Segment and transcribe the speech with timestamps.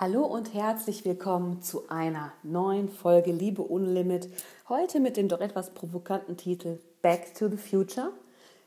[0.00, 4.28] Hallo und herzlich willkommen zu einer neuen Folge Liebe Unlimit.
[4.68, 8.12] Heute mit dem doch etwas provokanten Titel Back to the Future.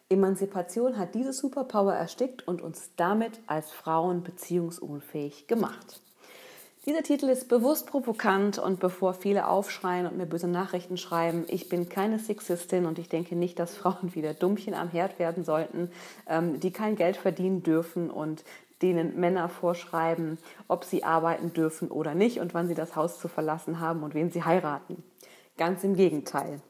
[0.09, 6.01] Emanzipation hat diese Superpower erstickt und uns damit als Frauen beziehungsunfähig gemacht.
[6.85, 11.69] Dieser Titel ist bewusst provokant und bevor viele aufschreien und mir böse Nachrichten schreiben, ich
[11.69, 15.91] bin keine Sexistin und ich denke nicht, dass Frauen wieder Dummchen am Herd werden sollten,
[16.27, 18.43] ähm, die kein Geld verdienen dürfen und
[18.81, 23.27] denen Männer vorschreiben, ob sie arbeiten dürfen oder nicht und wann sie das Haus zu
[23.27, 25.03] verlassen haben und wen sie heiraten.
[25.57, 26.61] Ganz im Gegenteil.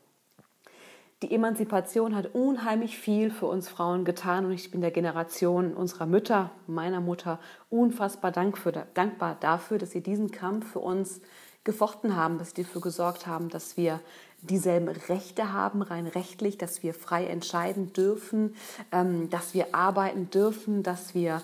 [1.21, 6.07] Die Emanzipation hat unheimlich viel für uns Frauen getan und ich bin der Generation unserer
[6.07, 11.21] Mütter, meiner Mutter, unfassbar dankbar dafür, dass sie diesen Kampf für uns
[11.63, 13.99] gefochten haben, dass sie dafür gesorgt haben, dass wir
[14.41, 18.55] dieselben Rechte haben, rein rechtlich, dass wir frei entscheiden dürfen,
[18.91, 21.41] ähm, dass wir arbeiten dürfen, dass wir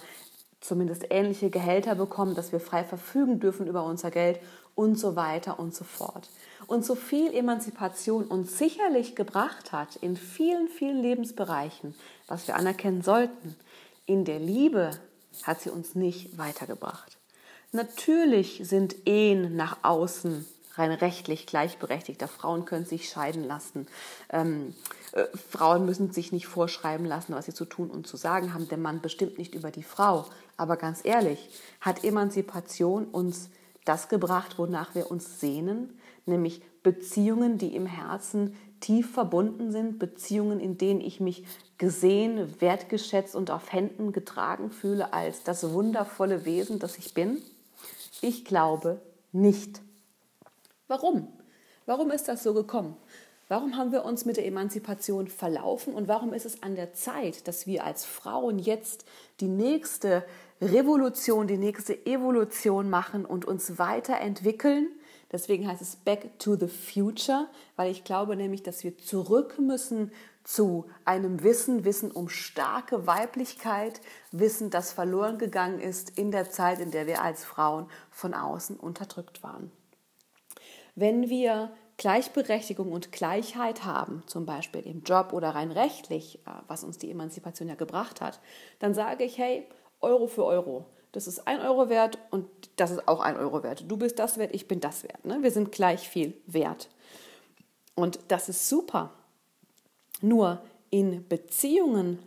[0.62, 4.40] zumindest ähnliche Gehälter bekommen, dass wir frei verfügen dürfen über unser Geld
[4.76, 6.30] und so weiter und so fort.
[6.68, 11.96] Und so viel Emanzipation uns sicherlich gebracht hat in vielen, vielen Lebensbereichen,
[12.28, 13.56] was wir anerkennen sollten,
[14.06, 14.92] in der Liebe
[15.44, 17.18] hat sie uns nicht weitergebracht.
[17.72, 22.28] Natürlich sind Ehen nach außen rein rechtlich gleichberechtigter.
[22.28, 23.88] Frauen können sich scheiden lassen.
[24.32, 24.76] Ähm,
[25.18, 28.70] äh, Frauen müssen sich nicht vorschreiben lassen, was sie zu tun und zu sagen haben.
[28.70, 30.26] Der Mann bestimmt nicht über die Frau.
[30.56, 31.50] Aber ganz ehrlich,
[31.82, 33.50] hat Emanzipation uns
[33.84, 40.60] das gebracht, wonach wir uns sehnen, nämlich Beziehungen, die im Herzen tief verbunden sind, Beziehungen,
[40.60, 41.46] in denen ich mich
[41.78, 47.42] gesehen, wertgeschätzt und auf Händen getragen fühle als das wundervolle Wesen, das ich bin?
[48.22, 49.82] Ich glaube nicht.
[50.88, 51.28] Warum?
[51.86, 52.98] Warum ist das so gekommen?
[53.50, 57.48] Warum haben wir uns mit der Emanzipation verlaufen und warum ist es an der Zeit,
[57.48, 59.06] dass wir als Frauen jetzt
[59.40, 60.26] die nächste
[60.62, 64.90] Revolution, die nächste Evolution machen und uns weiterentwickeln?
[65.32, 70.12] Deswegen heißt es Back to the Future, weil ich glaube nämlich, dass wir zurück müssen
[70.44, 76.80] zu einem Wissen, Wissen um starke Weiblichkeit, Wissen, das verloren gegangen ist in der Zeit,
[76.80, 79.72] in der wir als Frauen von außen unterdrückt waren.
[80.96, 86.84] Wenn wir Gleichberechtigung und Gleichheit haben, zum Beispiel im Job oder rein rechtlich, äh, was
[86.84, 88.40] uns die Emanzipation ja gebracht hat,
[88.80, 89.68] dann sage ich, hey,
[90.00, 90.86] Euro für Euro.
[91.12, 93.86] Das ist ein Euro wert und das ist auch ein Euro wert.
[93.88, 95.26] Du bist das wert, ich bin das wert.
[95.26, 95.42] Ne?
[95.42, 96.90] Wir sind gleich viel wert.
[97.96, 99.12] Und das ist super.
[100.22, 102.20] Nur in Beziehungen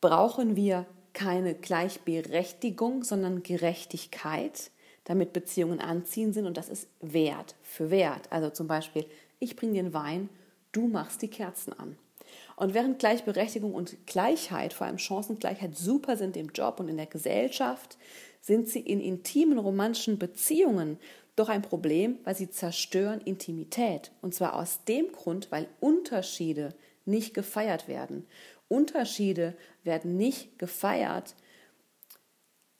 [0.00, 4.70] brauchen wir keine Gleichberechtigung, sondern Gerechtigkeit
[5.04, 8.30] damit Beziehungen anziehend sind und das ist Wert für Wert.
[8.30, 9.04] Also zum Beispiel,
[9.38, 10.28] ich bringe den Wein,
[10.72, 11.96] du machst die Kerzen an.
[12.56, 17.06] Und während Gleichberechtigung und Gleichheit, vor allem Chancengleichheit, super sind im Job und in der
[17.06, 17.98] Gesellschaft,
[18.40, 20.98] sind sie in intimen romantischen Beziehungen
[21.36, 24.12] doch ein Problem, weil sie zerstören Intimität.
[24.20, 26.74] Und zwar aus dem Grund, weil Unterschiede
[27.04, 28.26] nicht gefeiert werden.
[28.68, 31.34] Unterschiede werden nicht gefeiert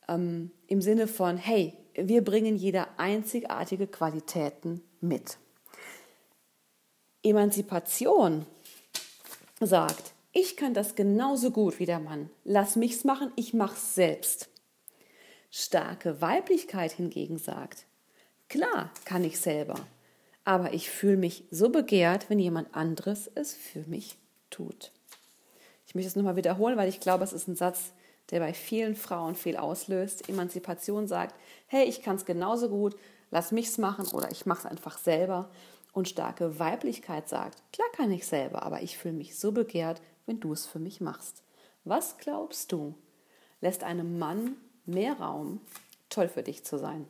[0.07, 5.37] ähm, im Sinne von, hey, wir bringen jeder einzigartige Qualitäten mit.
[7.23, 8.45] Emanzipation
[9.59, 12.29] sagt, ich kann das genauso gut wie der Mann.
[12.43, 14.49] Lass mich's machen, ich mach's selbst.
[15.51, 17.85] Starke Weiblichkeit hingegen sagt,
[18.49, 19.75] klar kann ich selber,
[20.43, 24.17] aber ich fühle mich so begehrt, wenn jemand anderes es für mich
[24.49, 24.91] tut.
[25.85, 27.93] Ich möchte es nochmal wiederholen, weil ich glaube, es ist ein Satz,
[28.31, 30.29] der bei vielen Frauen viel auslöst.
[30.29, 31.35] Emanzipation sagt,
[31.67, 32.95] hey, ich kann es genauso gut,
[33.31, 35.49] lass mich's machen oder ich mache es einfach selber.
[35.91, 40.39] Und starke Weiblichkeit sagt, klar kann ich selber, aber ich fühle mich so begehrt, wenn
[40.39, 41.43] du es für mich machst.
[41.83, 42.95] Was glaubst du,
[43.61, 45.61] lässt einem Mann mehr Raum,
[46.09, 47.07] toll für dich zu sein?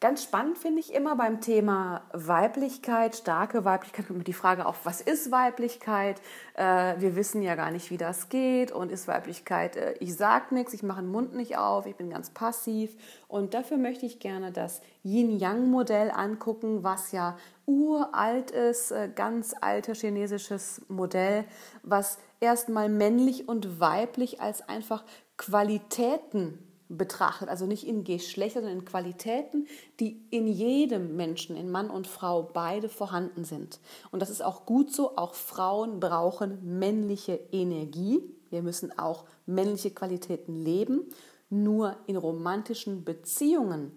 [0.00, 5.32] Ganz spannend finde ich immer beim Thema Weiblichkeit, starke Weiblichkeit, die Frage auf, was ist
[5.32, 6.22] Weiblichkeit?
[6.54, 8.70] Äh, wir wissen ja gar nicht, wie das geht.
[8.70, 12.10] Und ist Weiblichkeit, äh, ich sage nichts, ich mache den Mund nicht auf, ich bin
[12.10, 12.94] ganz passiv.
[13.26, 17.36] Und dafür möchte ich gerne das Yin-Yang-Modell angucken, was ja
[17.66, 21.44] uralt ist, äh, ganz altes chinesisches Modell,
[21.82, 25.02] was erstmal männlich und weiblich als einfach
[25.36, 29.66] Qualitäten betrachtet, also nicht in Geschlechter, sondern in Qualitäten,
[30.00, 33.78] die in jedem Menschen, in Mann und Frau, beide vorhanden sind.
[34.10, 35.16] Und das ist auch gut so.
[35.16, 38.22] Auch Frauen brauchen männliche Energie.
[38.50, 41.02] Wir müssen auch männliche Qualitäten leben.
[41.50, 43.92] Nur in romantischen Beziehungen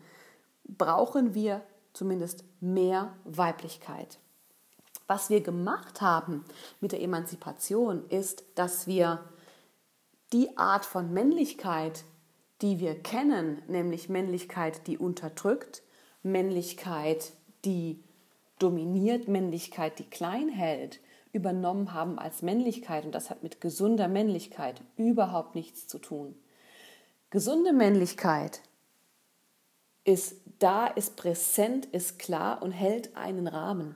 [0.66, 1.62] brauchen wir
[1.94, 4.20] zumindest mehr Weiblichkeit.
[5.08, 6.46] Was wir gemacht haben
[6.80, 9.20] mit der Emanzipation ist, dass wir
[10.32, 12.06] die Art von Männlichkeit,
[12.62, 15.84] die wir kennen, nämlich Männlichkeit, die unterdrückt,
[16.24, 17.34] Männlichkeit,
[17.66, 18.04] die
[18.60, 21.00] dominiert, Männlichkeit, die klein hält,
[21.34, 23.06] übernommen haben als Männlichkeit.
[23.06, 26.36] Und das hat mit gesunder Männlichkeit überhaupt nichts zu tun.
[27.30, 28.62] Gesunde Männlichkeit
[30.04, 33.96] ist da, ist präsent, ist klar und hält einen Rahmen.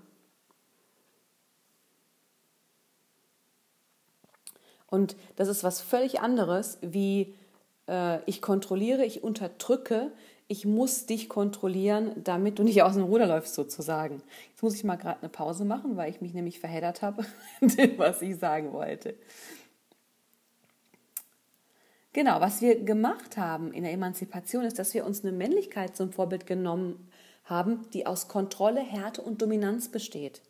[4.88, 7.36] Und das ist was völlig anderes, wie
[7.88, 10.12] äh, ich kontrolliere, ich unterdrücke,
[10.48, 14.22] ich muss dich kontrollieren, damit du nicht aus dem Ruder läufst sozusagen.
[14.52, 17.26] Jetzt muss ich mal gerade eine Pause machen, weil ich mich nämlich verheddert habe
[17.98, 19.16] was ich sagen wollte.
[22.14, 26.14] Genau, was wir gemacht haben in der Emanzipation ist, dass wir uns eine Männlichkeit zum
[26.14, 27.10] Vorbild genommen
[27.44, 30.42] haben, die aus Kontrolle, Härte und Dominanz besteht.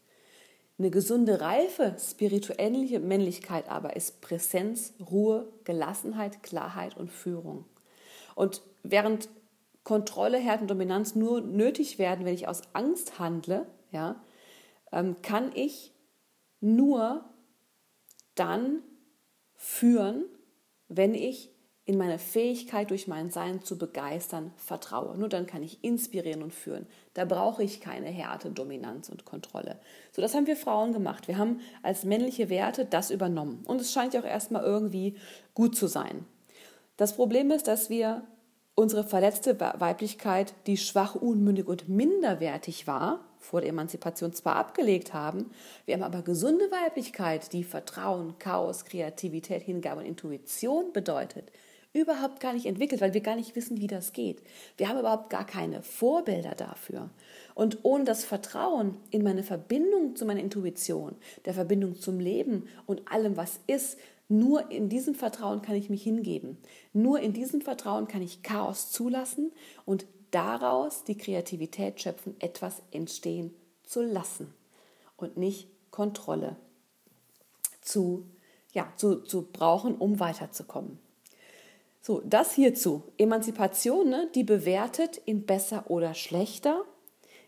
[0.78, 7.66] Eine gesunde, reife, spirituelle Männlichkeit aber ist Präsenz, Ruhe, Gelassenheit, Klarheit und Führung.
[8.36, 9.30] Und während
[9.86, 14.22] Kontrolle, Härte und Dominanz nur nötig werden, wenn ich aus Angst handle, ja,
[14.92, 15.94] ähm, kann ich
[16.60, 17.24] nur
[18.34, 18.82] dann
[19.56, 20.26] führen,
[20.90, 21.55] wenn ich
[21.88, 25.16] in meine Fähigkeit, durch mein Sein zu begeistern, vertraue.
[25.18, 26.88] Nur dann kann ich inspirieren und führen.
[27.14, 29.80] Da brauche ich keine Härte, Dominanz und Kontrolle.
[30.12, 31.28] So, das haben wir Frauen gemacht.
[31.28, 33.64] Wir haben als männliche Werte das übernommen.
[33.68, 35.16] Und es scheint ja auch erstmal irgendwie
[35.54, 36.26] gut zu sein.
[36.98, 38.24] Das Problem ist, dass wir
[38.74, 45.52] unsere verletzte Weiblichkeit, die schwach, unmündig und minderwertig war, vor der Emanzipation zwar abgelegt haben,
[45.86, 51.52] wir haben aber gesunde Weiblichkeit, die Vertrauen, Chaos, Kreativität, Hingabe und Intuition bedeutet,
[51.96, 54.42] überhaupt gar nicht entwickelt, weil wir gar nicht wissen, wie das geht.
[54.78, 57.10] Wir haben überhaupt gar keine Vorbilder dafür.
[57.54, 61.16] Und ohne das Vertrauen in meine Verbindung zu meiner Intuition,
[61.46, 63.98] der Verbindung zum Leben und allem, was ist,
[64.28, 66.58] nur in diesem Vertrauen kann ich mich hingeben.
[66.94, 69.52] Nur in diesem Vertrauen kann ich Chaos zulassen
[69.86, 73.54] und daraus die Kreativität schöpfen, etwas entstehen
[73.84, 74.54] zu lassen
[75.16, 76.58] und nicht Kontrolle
[77.82, 78.26] zu,
[78.74, 81.00] ja, zu, zu brauchen, um weiterzukommen.
[82.06, 83.02] So, das hierzu.
[83.18, 86.86] Emanzipation, ne, die bewertet in besser oder schlechter.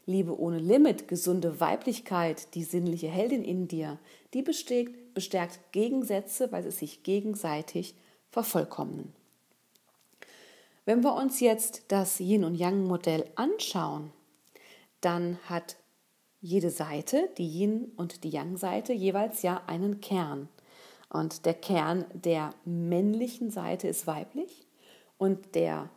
[0.08, 4.00] Liebe ohne Limit, gesunde Weiblichkeit, die sinnliche Heldin in dir,
[4.34, 7.94] die bestärkt, bestärkt Gegensätze, weil sie sich gegenseitig
[8.32, 9.14] vervollkommnen.
[10.86, 14.12] Wenn wir uns jetzt das Yin- und Yang-Modell anschauen,
[15.02, 15.76] dann hat
[16.42, 20.50] jede Seite, die Yin- und die Yang-Seite, jeweils ja einen Kern.
[21.10, 24.68] Und der Kern der männlichen Seite ist weiblich
[25.18, 25.90] und der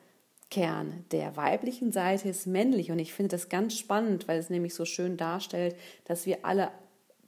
[0.51, 2.91] Kern der weiblichen Seite ist männlich.
[2.91, 6.71] Und ich finde das ganz spannend, weil es nämlich so schön darstellt, dass wir alle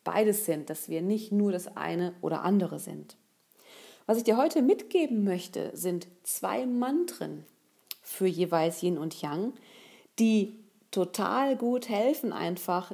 [0.04, 3.16] beides sind, dass wir nicht nur das eine oder andere sind.
[4.06, 7.44] Was ich dir heute mitgeben möchte, sind zwei Mantren
[8.02, 9.52] für jeweils Yin und Yang,
[10.18, 10.58] die
[10.90, 12.92] total gut helfen, einfach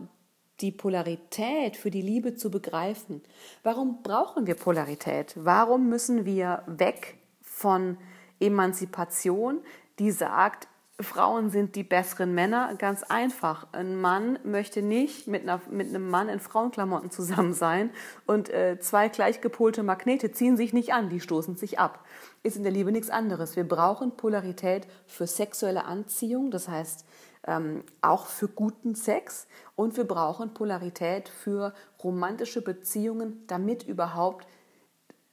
[0.60, 3.22] die Polarität für die Liebe zu begreifen.
[3.62, 5.34] Warum brauchen wir Polarität?
[5.36, 7.96] Warum müssen wir weg von
[8.40, 9.60] Emanzipation,
[9.98, 10.68] die sagt,
[11.00, 12.74] Frauen sind die besseren Männer?
[12.76, 13.68] Ganz einfach.
[13.70, 17.90] Ein Mann möchte nicht mit, einer, mit einem Mann in Frauenklamotten zusammen sein
[18.26, 22.04] und äh, zwei gleichgepolte Magnete ziehen sich nicht an, die stoßen sich ab.
[22.42, 23.54] Ist in der Liebe nichts anderes.
[23.54, 27.04] Wir brauchen Polarität für sexuelle Anziehung, das heißt,
[27.46, 34.46] ähm, auch für guten Sex und wir brauchen Polarität für romantische Beziehungen, damit überhaupt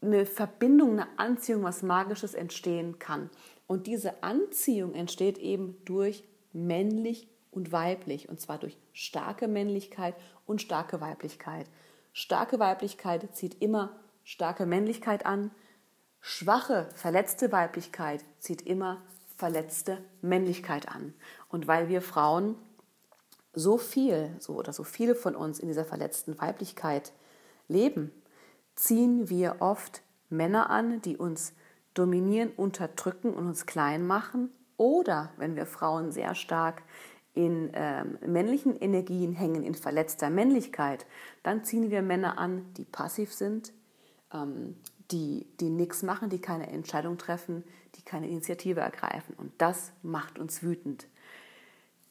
[0.02, 3.30] eine Verbindung, eine Anziehung, was Magisches entstehen kann.
[3.68, 10.62] Und diese Anziehung entsteht eben durch männlich und weiblich, und zwar durch starke Männlichkeit und
[10.62, 11.68] starke Weiblichkeit.
[12.14, 15.52] Starke Weiblichkeit zieht immer starke Männlichkeit an,
[16.22, 19.02] schwache, verletzte Weiblichkeit zieht immer
[19.36, 21.14] verletzte Männlichkeit an.
[21.50, 22.56] Und weil wir Frauen
[23.54, 27.14] so viel, so oder so viele von uns in dieser verletzten Weiblichkeit
[27.68, 28.12] leben,
[28.76, 31.54] ziehen wir oft Männer an, die uns
[31.94, 34.52] dominieren, unterdrücken und uns klein machen.
[34.78, 36.84] Oder wenn wir Frauen sehr stark
[37.34, 41.06] in ähm, männlichen Energien hängen, in verletzter Männlichkeit,
[41.44, 43.74] dann ziehen wir Männer an, die passiv sind,
[44.34, 44.76] ähm,
[45.12, 47.64] die, die nichts machen, die keine Entscheidung treffen,
[47.96, 49.36] die keine Initiative ergreifen.
[49.38, 51.08] Und das macht uns wütend.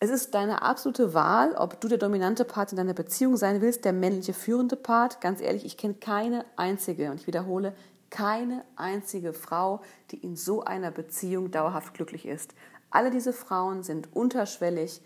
[0.01, 3.85] Es ist deine absolute Wahl, ob du der dominante Part in deiner Beziehung sein willst,
[3.85, 5.21] der männliche führende Part.
[5.21, 7.75] Ganz ehrlich, ich kenne keine einzige, und ich wiederhole,
[8.11, 12.55] keine einzige Frau, die in so einer Beziehung dauerhaft glücklich ist.
[12.91, 15.01] Alle diese Frauen sind unterschwellig,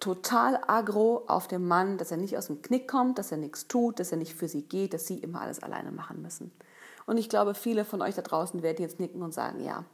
[0.00, 3.68] total aggro auf dem Mann, dass er nicht aus dem Knick kommt, dass er nichts
[3.68, 6.52] tut, dass er nicht für sie geht, dass sie immer alles alleine machen müssen.
[7.06, 9.84] Und ich glaube, viele von euch da draußen werden jetzt nicken und sagen, ja,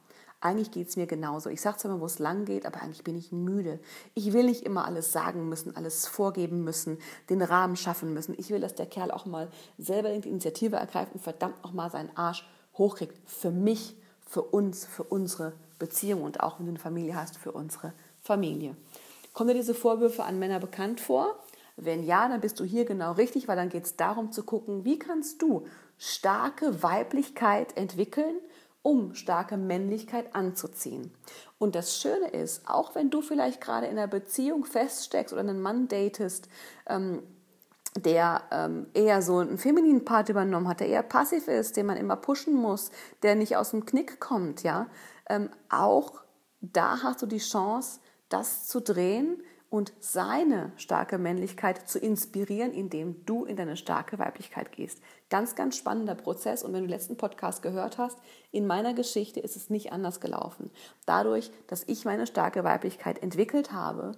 [0.43, 1.51] eigentlich geht es mir genauso.
[1.51, 3.79] Ich sage zwar immer, wo es lang geht, aber eigentlich bin ich müde.
[4.15, 6.99] Ich will nicht immer alles sagen müssen, alles vorgeben müssen,
[7.31, 8.35] den Rahmen schaffen müssen.
[8.37, 11.91] Ich will, dass der Kerl auch mal selber die Initiative ergreift und verdammt noch mal
[11.91, 12.45] seinen Arsch
[12.77, 13.17] hochkriegt.
[13.31, 17.53] Für mich, für uns, für unsere Beziehung und auch wenn du eine Familie hast, für
[17.53, 18.77] unsere Familie.
[19.33, 21.39] Kommen dir diese Vorwürfe an Männer bekannt vor?
[21.77, 24.85] Wenn ja, dann bist du hier genau richtig, weil dann geht es darum zu gucken,
[24.85, 28.37] wie kannst du starke Weiblichkeit entwickeln,
[28.83, 31.13] um starke Männlichkeit anzuziehen.
[31.59, 35.63] Und das Schöne ist, auch wenn du vielleicht gerade in einer Beziehung feststeckst oder einen
[35.63, 36.49] Mann datest,
[36.87, 37.23] ähm,
[37.97, 41.97] der ähm, eher so einen femininen Part übernommen hat, der eher passiv ist, den man
[41.97, 42.91] immer pushen muss,
[43.23, 44.89] der nicht aus dem Knick kommt, ja,
[45.29, 46.23] ähm, auch
[46.61, 48.01] da hast du die Chance,
[48.33, 54.71] das zu drehen und seine starke Männlichkeit zu inspirieren, indem du in deine starke Weiblichkeit
[54.71, 55.01] gehst.
[55.31, 56.63] Ganz, ganz spannender Prozess.
[56.63, 58.19] Und wenn du den letzten Podcast gehört hast,
[58.51, 60.71] in meiner Geschichte ist es nicht anders gelaufen.
[61.07, 64.13] Dadurch, dass ich meine starke Weiblichkeit entwickelt habe,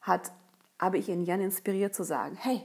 [0.00, 0.32] hat,
[0.78, 2.62] habe ich ihn Jan inspiriert zu sagen, hey,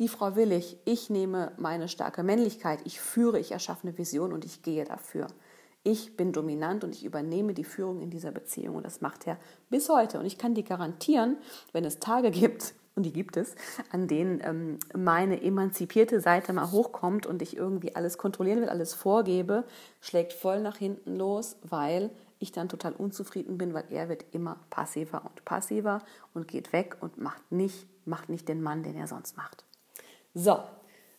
[0.00, 4.32] die Frau will ich, ich nehme meine starke Männlichkeit, ich führe, ich erschaffe eine Vision
[4.32, 5.28] und ich gehe dafür
[5.86, 8.74] ich bin dominant und ich übernehme die Führung in dieser Beziehung.
[8.74, 9.38] Und das macht er
[9.70, 10.18] bis heute.
[10.18, 11.36] Und ich kann dir garantieren,
[11.72, 13.54] wenn es Tage gibt, und die gibt es,
[13.92, 18.94] an denen ähm, meine emanzipierte Seite mal hochkommt und ich irgendwie alles kontrollieren will, alles
[18.94, 19.62] vorgebe,
[20.00, 24.58] schlägt voll nach hinten los, weil ich dann total unzufrieden bin, weil er wird immer
[24.70, 26.02] passiver und passiver
[26.34, 29.64] und geht weg und macht nicht, macht nicht den Mann, den er sonst macht.
[30.34, 30.64] So,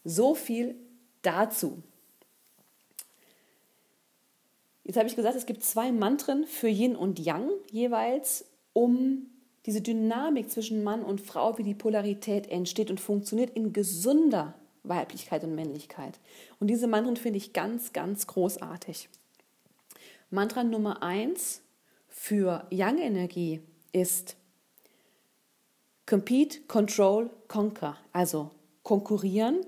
[0.04, 0.76] so viel
[1.22, 1.84] dazu.
[4.88, 9.28] Jetzt habe ich gesagt, es gibt zwei Mantren für Yin und Yang jeweils, um
[9.66, 15.44] diese Dynamik zwischen Mann und Frau, wie die Polarität entsteht und funktioniert in gesunder Weiblichkeit
[15.44, 16.22] und Männlichkeit.
[16.62, 19.10] Und diese Mantren finde ich ganz, ganz großartig.
[20.30, 21.64] Mantra Nummer eins
[22.08, 23.60] für Yang-Energie
[23.92, 24.38] ist
[26.06, 27.98] Compete, Control, Conquer.
[28.14, 28.52] Also
[28.84, 29.66] konkurrieren,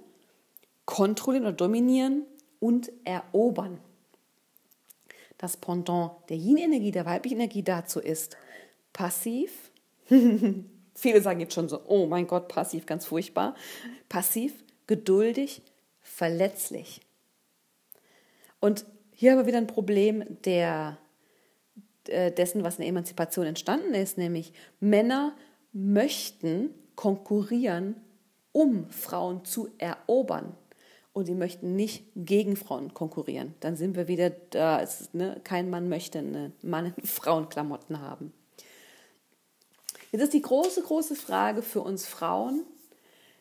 [0.86, 2.24] kontrollieren oder dominieren
[2.62, 3.82] und erobern
[5.40, 8.38] das Pendant der Yin-Energie, der weiblichen Energie dazu ist
[8.94, 9.72] passiv.
[10.94, 13.56] Viele sagen jetzt schon so, oh mein Gott, passiv, ganz furchtbar.
[14.10, 14.54] Passiv,
[14.86, 15.62] geduldig,
[16.02, 17.02] verletzlich.
[18.60, 20.98] Und hier haben wir wieder ein Problem der,
[22.10, 25.38] äh, dessen, was in der Emanzipation entstanden ist, nämlich Männer
[25.72, 27.96] möchten konkurrieren,
[28.52, 30.58] um Frauen zu erobern
[31.14, 33.56] und die möchten nicht gegen Frauen konkurrieren.
[33.60, 34.80] Dann sind wir wieder da.
[34.80, 38.34] Ist, ne, kein Mann möchte einen Mann in Frauenklamotten haben.
[40.12, 42.64] Jetzt ist die große, große Frage für uns Frauen,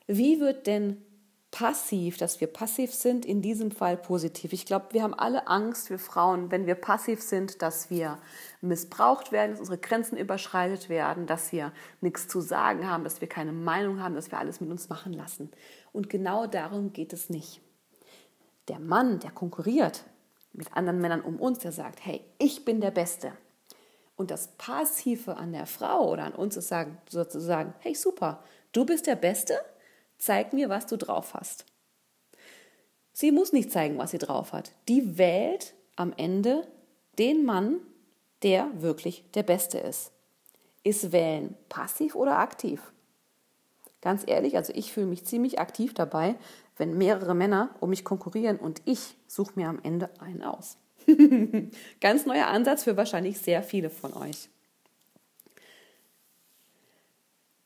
[0.07, 1.03] wie wird denn
[1.51, 4.53] passiv, dass wir passiv sind, in diesem Fall positiv.
[4.53, 8.19] Ich glaube, wir haben alle Angst, wir Frauen, wenn wir passiv sind, dass wir
[8.61, 13.29] missbraucht werden, dass unsere Grenzen überschreitet werden, dass wir nichts zu sagen haben, dass wir
[13.29, 15.51] keine Meinung haben, dass wir alles mit uns machen lassen.
[15.93, 17.63] Und genau darum geht es nicht.
[18.69, 20.05] Der Mann, der konkurriert
[20.53, 23.33] mit anderen Männern um uns, der sagt, hey, ich bin der Beste.
[24.17, 28.85] Und das Passive an der Frau oder an uns ist sagen, sozusagen, hey, super, du
[28.85, 29.59] bist der Beste,
[30.19, 31.65] zeig mir, was du drauf hast.
[33.13, 34.73] Sie muss nicht zeigen, was sie drauf hat.
[34.89, 36.67] Die wählt am Ende
[37.19, 37.81] den Mann,
[38.43, 40.13] der wirklich der Beste ist.
[40.85, 42.93] Ist Wählen passiv oder aktiv?
[44.01, 46.37] Ganz ehrlich, also ich fühle mich ziemlich aktiv dabei,
[46.77, 50.77] wenn mehrere Männer um mich konkurrieren und ich suche mir am Ende einen aus.
[52.01, 54.49] Ganz neuer Ansatz für wahrscheinlich sehr viele von euch.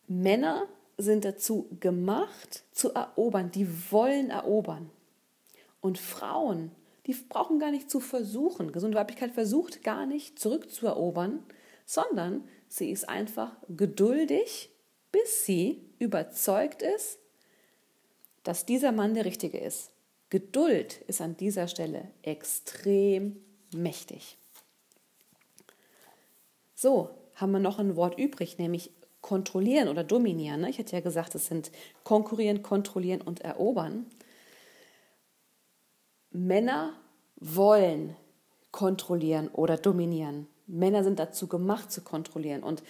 [0.06, 0.66] Männer
[1.02, 3.50] sind dazu gemacht, zu erobern.
[3.50, 4.90] Die wollen erobern.
[5.80, 6.70] Und Frauen,
[7.06, 8.72] die brauchen gar nicht zu versuchen.
[8.72, 11.42] Gesunde Weiblichkeit versucht gar nicht zurückzuerobern,
[11.84, 14.70] sondern sie ist einfach geduldig,
[15.10, 17.18] bis sie überzeugt ist,
[18.44, 19.90] dass dieser Mann der Richtige ist.
[20.30, 23.36] Geduld ist an dieser Stelle extrem
[23.74, 24.38] mächtig.
[26.74, 28.90] So, haben wir noch ein Wort übrig, nämlich
[29.22, 30.60] kontrollieren oder dominieren.
[30.60, 30.70] Ne?
[30.70, 31.70] Ich hatte ja gesagt, es sind
[32.04, 34.06] konkurrieren, kontrollieren und erobern.
[36.30, 36.92] Männer
[37.36, 38.16] wollen
[38.72, 40.48] kontrollieren oder dominieren.
[40.66, 42.62] Männer sind dazu gemacht zu kontrollieren.
[42.62, 42.82] Und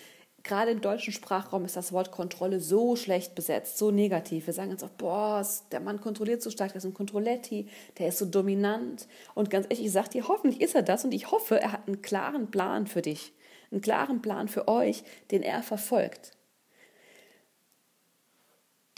[0.43, 4.47] gerade im deutschen Sprachraum ist das Wort Kontrolle so schlecht besetzt, so negativ.
[4.47, 8.09] Wir sagen ganz oft, boah, der Mann kontrolliert so stark, der ist ein Kontrolletti, der
[8.09, 9.07] ist so dominant.
[9.35, 11.87] Und ganz ehrlich, ich sage dir, hoffentlich ist er das und ich hoffe, er hat
[11.87, 13.33] einen klaren Plan für dich,
[13.73, 16.37] einen klaren Plan für euch, den er verfolgt.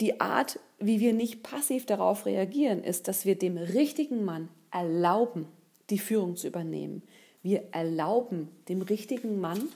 [0.01, 5.47] Die Art, wie wir nicht passiv darauf reagieren, ist, dass wir dem richtigen Mann erlauben,
[5.89, 7.01] die Führung zu übernehmen.
[7.41, 9.69] Wir erlauben dem richtigen Mann,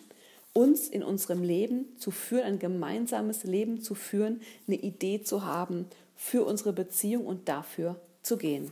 [0.54, 5.86] uns in unserem Leben zu führen, ein gemeinsames Leben zu führen, eine Idee zu haben
[6.16, 8.72] für unsere Beziehung und dafür zu gehen.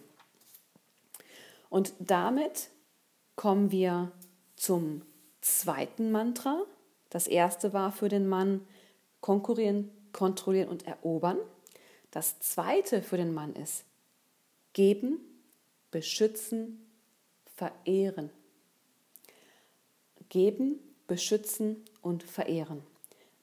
[1.70, 2.70] Und damit
[3.36, 4.12] kommen wir
[4.56, 5.04] zum
[5.48, 6.64] zweiten Mantra.
[7.10, 8.66] Das erste war für den Mann
[9.22, 11.38] konkurrieren, kontrollieren und erobern.
[12.12, 13.86] Das zweite für den Mann ist
[14.74, 15.20] geben,
[15.92, 16.86] beschützen,
[17.56, 18.30] verehren.
[20.30, 22.84] Geben, beschützen und verehren.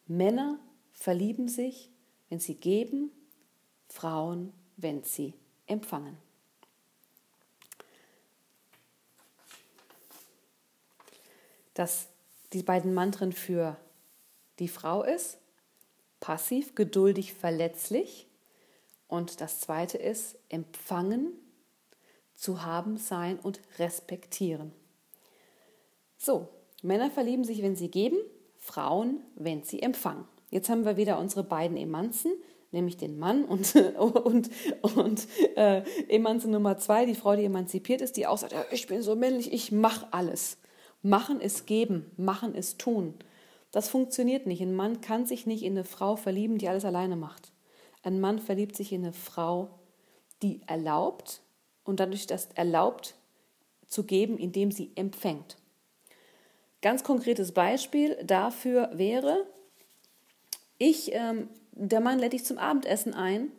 [0.07, 0.59] Männer
[0.93, 1.91] verlieben sich,
[2.29, 3.11] wenn sie geben,
[3.89, 5.35] Frauen, wenn sie
[5.67, 6.24] empfangen.
[11.75, 12.09] Dass
[12.53, 13.77] die beiden Mantren für
[14.59, 15.39] die Frau ist,
[16.21, 18.27] passiv, geduldig, verletzlich.
[19.09, 21.33] Und das zweite ist empfangen,
[22.35, 24.73] zu haben, sein und respektieren.
[26.17, 26.49] So,
[26.83, 28.17] Männer verlieben sich, wenn sie geben,
[28.59, 30.27] Frauen, wenn sie empfangen.
[30.51, 32.33] Jetzt haben wir wieder unsere beiden Emanzen,
[32.73, 34.51] nämlich den Mann und, und,
[34.83, 38.87] und äh, Emanze Nummer zwei, die Frau, die emanzipiert ist, die auch sagt, ja, ich
[38.87, 40.59] bin so männlich, ich mache alles.
[41.07, 43.13] Machen ist geben, machen ist tun.
[43.73, 44.63] Das funktioniert nicht.
[44.63, 47.53] Ein Mann kann sich nicht in eine Frau verlieben, die alles alleine macht.
[48.03, 49.69] Ein Mann verliebt sich in eine Frau,
[50.43, 51.43] die erlaubt
[51.85, 53.17] und dadurch das erlaubt
[53.87, 55.59] zu geben, indem sie empfängt.
[56.81, 59.47] Ganz konkretes Beispiel dafür wäre,
[60.79, 63.53] ich, ähm, der Mann lädt dich zum Abendessen ein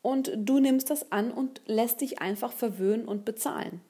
[0.00, 3.80] und du nimmst das an und lässt dich einfach verwöhnen und bezahlen.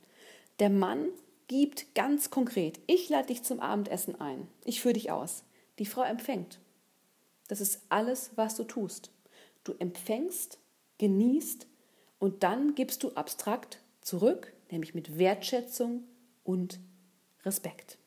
[0.58, 1.08] Der Mann
[1.48, 5.44] gibt ganz konkret, ich lade dich zum Abendessen ein, ich führe dich aus.
[5.78, 6.58] Die Frau empfängt.
[7.48, 9.10] Das ist alles, was du tust.
[9.64, 10.58] Du empfängst,
[10.98, 11.66] genießt
[12.18, 16.04] und dann gibst du abstrakt zurück, nämlich mit Wertschätzung
[16.44, 16.78] und
[17.44, 17.98] Respekt.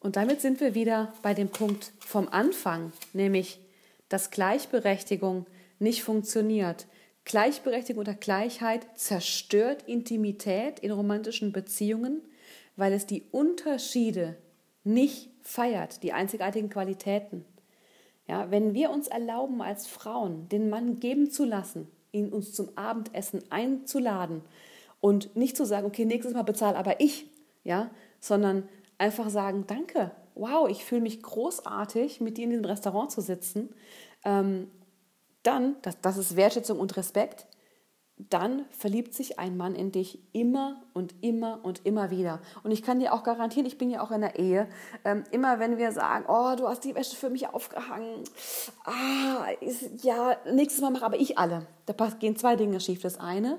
[0.00, 3.60] Und damit sind wir wieder bei dem Punkt vom Anfang, nämlich
[4.08, 5.46] dass Gleichberechtigung
[5.78, 6.86] nicht funktioniert,
[7.24, 12.22] Gleichberechtigung oder Gleichheit zerstört Intimität in romantischen Beziehungen,
[12.76, 14.36] weil es die Unterschiede
[14.84, 17.44] nicht feiert, die einzigartigen Qualitäten.
[18.26, 22.70] Ja, wenn wir uns erlauben, als Frauen den Mann geben zu lassen, ihn uns zum
[22.76, 24.42] Abendessen einzuladen
[25.00, 27.26] und nicht zu sagen, okay, nächstes Mal bezahle aber ich,
[27.64, 33.10] ja, sondern einfach sagen, danke, wow, ich fühle mich großartig, mit dir in diesem Restaurant
[33.10, 33.70] zu sitzen
[34.24, 34.70] ähm,
[35.42, 37.46] dann, das, das ist Wertschätzung und Respekt,
[38.28, 42.40] dann verliebt sich ein Mann in dich immer und immer und immer wieder.
[42.62, 44.68] Und ich kann dir auch garantieren, ich bin ja auch in der Ehe,
[45.04, 48.24] ähm, immer wenn wir sagen, oh, du hast die Wäsche für mich aufgehangen,
[48.84, 51.66] ah, ist, ja, nächstes Mal mache aber ich alle.
[51.86, 53.00] Da gehen zwei Dinge schief.
[53.00, 53.58] Das eine,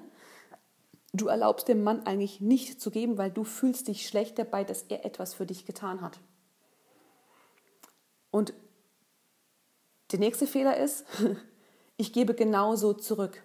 [1.13, 4.83] du erlaubst dem Mann eigentlich nicht zu geben, weil du fühlst dich schlecht dabei, dass
[4.83, 6.19] er etwas für dich getan hat.
[8.29, 8.53] Und
[10.11, 11.05] der nächste Fehler ist,
[11.97, 13.43] ich gebe genauso zurück.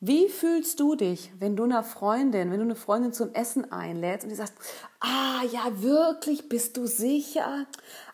[0.00, 4.24] Wie fühlst du dich, wenn du einer Freundin, wenn du eine Freundin zum Essen einlädst
[4.24, 4.54] und die sagst,
[5.00, 7.66] ah ja, wirklich, bist du sicher?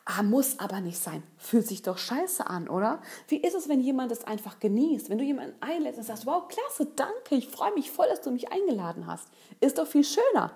[0.05, 1.25] Ah, muss aber nicht sein.
[1.39, 3.03] Fühlt sich doch scheiße an, oder?
[3.27, 5.11] Wie ist es, wenn jemand es einfach genießt?
[5.11, 8.31] Wenn du jemanden einlädst und sagst, wow, klasse, danke, ich freue mich voll, dass du
[8.31, 9.27] mich eingeladen hast.
[9.61, 10.53] Ist doch viel schöner.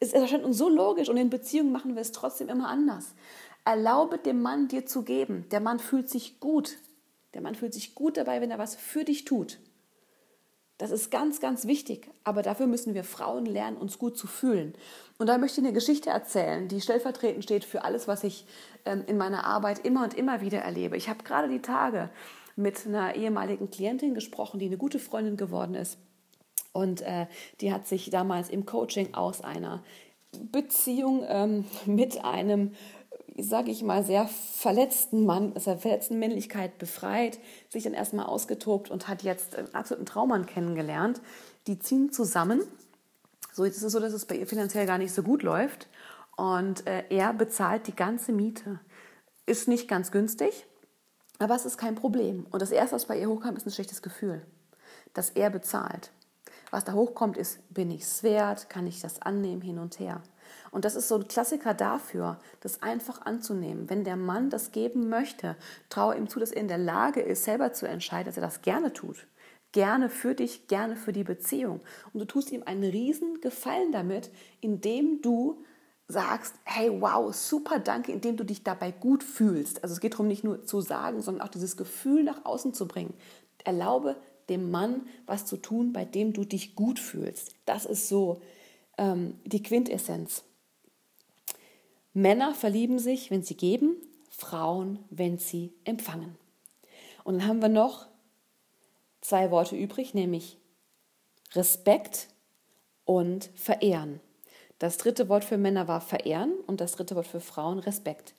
[0.00, 3.14] Es erscheint uns so logisch und in Beziehungen machen wir es trotzdem immer anders.
[3.64, 5.46] Erlaube dem Mann dir zu geben.
[5.50, 6.78] Der Mann fühlt sich gut,
[7.34, 9.58] der Mann fühlt sich gut dabei, wenn er was für dich tut.
[10.78, 12.10] Das ist ganz, ganz wichtig.
[12.24, 14.74] Aber dafür müssen wir Frauen lernen, uns gut zu fühlen.
[15.18, 18.46] Und da möchte ich eine Geschichte erzählen, die stellvertretend steht für alles, was ich
[18.84, 20.96] ähm, in meiner Arbeit immer und immer wieder erlebe.
[20.96, 22.10] Ich habe gerade die Tage
[22.56, 25.98] mit einer ehemaligen Klientin gesprochen, die eine gute Freundin geworden ist.
[26.72, 27.26] Und äh,
[27.60, 29.84] die hat sich damals im Coaching aus einer
[30.50, 32.72] Beziehung ähm, mit einem
[33.38, 38.90] sage ich mal, sehr verletzten Mann, aus der verletzten Männlichkeit befreit, sich dann erstmal ausgetobt
[38.90, 41.20] und hat jetzt einen absoluten Traummann kennengelernt.
[41.66, 42.62] Die ziehen zusammen.
[43.52, 45.88] So, jetzt ist es so, dass es bei ihr finanziell gar nicht so gut läuft.
[46.36, 48.80] Und äh, er bezahlt die ganze Miete.
[49.46, 50.66] Ist nicht ganz günstig,
[51.38, 52.46] aber es ist kein Problem.
[52.50, 54.46] Und das Erste, was bei ihr hochkam, ist ein schlechtes Gefühl,
[55.14, 56.10] dass er bezahlt.
[56.70, 58.70] Was da hochkommt, ist, bin ich es wert?
[58.70, 59.60] Kann ich das annehmen?
[59.60, 60.22] Hin und her.
[60.70, 63.90] Und das ist so ein Klassiker dafür, das einfach anzunehmen.
[63.90, 65.56] Wenn der Mann das geben möchte,
[65.88, 68.62] traue ihm zu, dass er in der Lage ist, selber zu entscheiden, dass er das
[68.62, 69.26] gerne tut.
[69.72, 71.80] Gerne für dich, gerne für die Beziehung.
[72.12, 75.64] Und du tust ihm einen riesen Gefallen damit, indem du
[76.08, 79.82] sagst, hey, wow, super, danke, indem du dich dabei gut fühlst.
[79.82, 82.86] Also es geht darum, nicht nur zu sagen, sondern auch dieses Gefühl nach außen zu
[82.86, 83.14] bringen.
[83.64, 84.16] Erlaube
[84.48, 87.54] dem Mann was zu tun, bei dem du dich gut fühlst.
[87.64, 88.42] Das ist so
[89.02, 90.44] ähm, die Quintessenz.
[92.14, 93.96] Männer verlieben sich, wenn sie geben,
[94.30, 96.36] Frauen, wenn sie empfangen.
[97.24, 98.06] Und dann haben wir noch
[99.20, 100.58] zwei Worte übrig, nämlich
[101.54, 102.28] Respekt
[103.04, 104.20] und Verehren.
[104.78, 108.34] Das dritte Wort für Männer war Verehren und das dritte Wort für Frauen Respekt.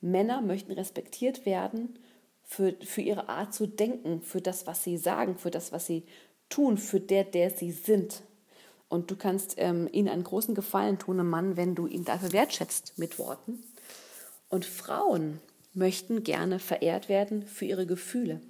[0.00, 1.98] Männer möchten respektiert werden
[2.42, 6.04] für, für ihre Art zu denken, für das, was sie sagen, für das, was sie
[6.48, 8.22] tun, für der, der sie sind.
[8.88, 12.32] Und du kannst ähm, ihnen einen großen Gefallen tun, einem Mann, wenn du ihn dafür
[12.32, 13.64] wertschätzt mit Worten.
[14.48, 15.40] Und Frauen
[15.74, 18.40] möchten gerne verehrt werden für ihre Gefühle.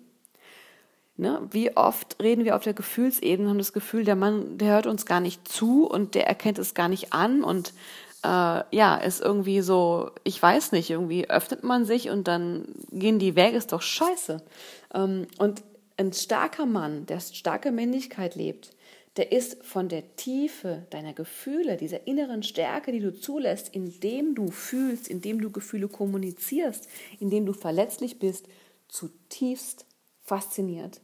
[1.16, 1.40] Ne?
[1.50, 5.06] Wie oft reden wir auf der Gefühlsebene haben das Gefühl, der Mann, der hört uns
[5.06, 7.72] gar nicht zu und der erkennt es gar nicht an und
[8.22, 13.18] äh, ja, ist irgendwie so, ich weiß nicht, irgendwie öffnet man sich und dann gehen
[13.18, 14.42] die Wege, ist doch scheiße.
[14.94, 15.62] Ähm, und
[15.96, 18.75] ein starker Mann, der starke Männlichkeit lebt,
[19.16, 24.50] der ist von der Tiefe deiner Gefühle, dieser inneren Stärke, die du zulässt, indem du
[24.50, 26.86] fühlst, indem du Gefühle kommunizierst,
[27.18, 28.46] indem du verletzlich bist,
[28.88, 29.86] zutiefst
[30.22, 31.00] fasziniert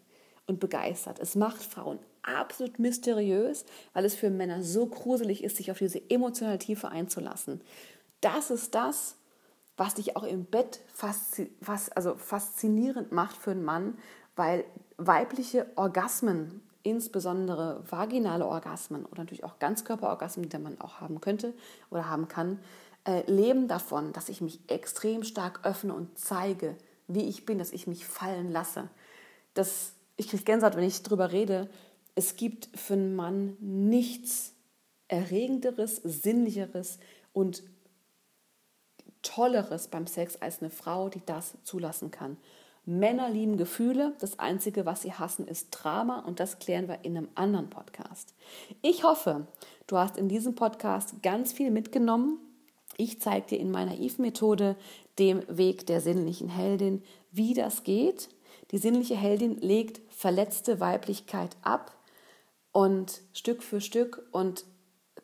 [0.47, 1.19] und begeistert.
[1.21, 6.11] Es macht Frauen absolut mysteriös, weil es für Männer so gruselig ist, sich auf diese
[6.11, 7.61] emotionale Tiefe einzulassen.
[8.21, 9.17] Das ist das,
[9.77, 11.51] was dich auch im Bett faszi
[11.95, 13.99] also faszinierend macht für einen Mann,
[14.37, 14.65] weil
[14.97, 21.55] weibliche Orgasmen, insbesondere vaginale Orgasmen oder natürlich auch Ganzkörperorgasmen, die Mann auch haben könnte
[21.91, 22.59] oder haben kann,
[23.05, 26.77] äh, leben davon, dass ich mich extrem stark öffne und zeige,
[27.09, 28.89] wie ich bin, dass ich mich fallen lasse.
[29.55, 31.69] Das, ich kriege Gänsehaut, wenn ich darüber rede.
[32.15, 34.55] Es gibt für einen Mann nichts
[35.09, 36.99] Erregenderes, Sinnlicheres
[37.33, 37.63] und
[39.23, 42.37] Tolleres beim Sex als eine Frau, die das zulassen kann.
[42.85, 44.15] Männer lieben Gefühle.
[44.19, 46.21] Das Einzige, was sie hassen, ist Drama.
[46.21, 48.35] Und das klären wir in einem anderen Podcast.
[48.83, 49.47] Ich hoffe,
[49.87, 52.39] du hast in diesem Podcast ganz viel mitgenommen.
[52.97, 54.77] Ich zeige dir in meiner Eve-Methode,
[55.19, 58.29] dem Weg der sinnlichen Heldin, wie das geht.
[58.71, 61.97] Die sinnliche Heldin legt verletzte Weiblichkeit ab
[62.73, 64.65] und Stück für Stück und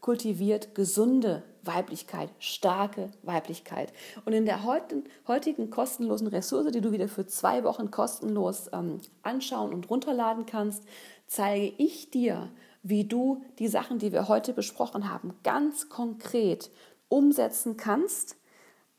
[0.00, 3.92] kultiviert gesunde Weiblichkeit, starke Weiblichkeit.
[4.24, 9.72] Und in der heutigen kostenlosen Ressource, die du wieder für zwei Wochen kostenlos ähm, anschauen
[9.72, 10.84] und runterladen kannst,
[11.26, 12.50] zeige ich dir,
[12.82, 16.70] wie du die Sachen, die wir heute besprochen haben, ganz konkret
[17.08, 18.36] umsetzen kannst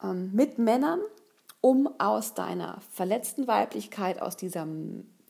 [0.04, 1.00] ähm, mit Männern,
[1.62, 4.67] um aus deiner verletzten Weiblichkeit, aus dieser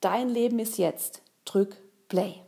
[0.00, 1.22] dein Leben ist jetzt.
[1.44, 1.76] Drück
[2.08, 2.40] Play.